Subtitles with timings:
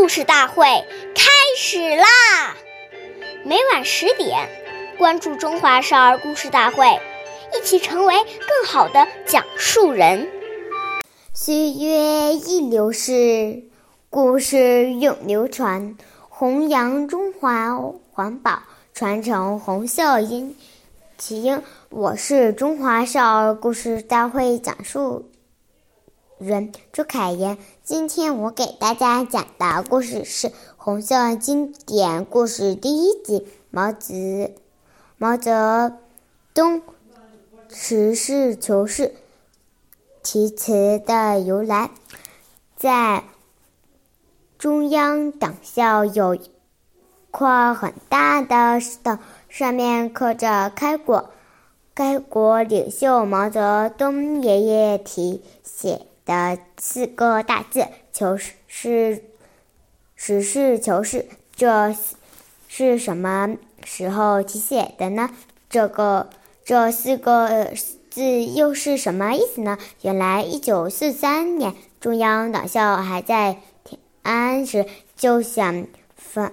[0.00, 0.64] 故事大会
[1.14, 2.56] 开始啦！
[3.44, 4.48] 每晚十点，
[4.96, 6.86] 关注《中华少儿故事大会》，
[7.54, 10.26] 一起成为更好的讲述人。
[11.34, 13.64] 岁月易流逝，
[14.08, 15.98] 故事永流传，
[16.30, 17.78] 弘扬中华
[18.10, 18.62] 环保，
[18.94, 20.56] 传承红色音
[21.18, 21.62] 起音。
[21.90, 25.30] 我是中华少儿故事大会讲述。
[26.40, 30.48] 人朱凯言，今天我给大家讲的故事是
[30.78, 34.50] 《红色经典故事》第一集：毛泽
[35.18, 35.98] 毛泽
[36.54, 36.80] 东
[37.68, 39.14] 实事求是
[40.22, 41.90] 题词的由来。
[42.74, 43.24] 在
[44.58, 46.50] 中央党校有一
[47.30, 49.18] 块很大的石头，
[49.50, 51.28] 上面刻着“开国”。
[51.94, 56.06] 开国领袖毛泽东爷爷题写。
[56.30, 59.24] 的四个大字“求是”，
[60.14, 61.92] 实事求是，这
[62.68, 65.30] 是什么时候题写的呢？
[65.68, 66.30] 这个
[66.64, 67.72] 这四个
[68.10, 69.76] 字又是什么意思呢？
[70.02, 76.52] 原来，一九四三年，中央党校还在天安时，就想反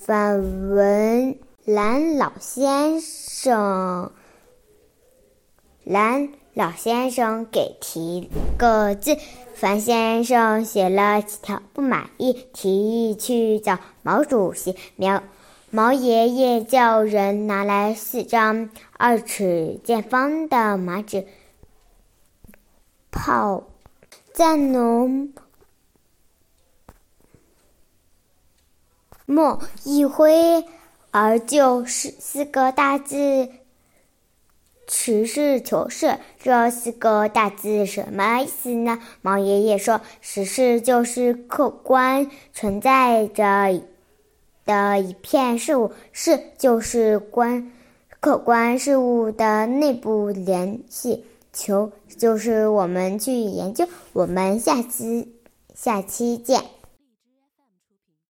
[0.00, 0.38] 反
[0.70, 4.12] 文兰老先生
[5.82, 6.28] 兰。
[6.54, 9.18] 老先生给提个字，
[9.54, 14.76] 樊先生写了几条不满意，提议去找毛主席。
[14.94, 15.20] 毛
[15.70, 21.26] 毛爷爷叫人拿来四张二尺见方的麻纸，
[23.10, 23.64] 泡
[24.32, 25.32] 蘸浓
[29.26, 30.64] 墨一挥，
[31.10, 33.50] 而就是四个大字。
[34.86, 38.98] 实事求是这四个大字什么意思呢？
[39.22, 43.80] 毛爷爷说：“实事就是客观存在着
[44.66, 47.72] 的一片事物，事就是观
[48.20, 55.32] 客观事物的内部联系，求就是我们去研究。”我们下期
[55.74, 56.62] 下期见。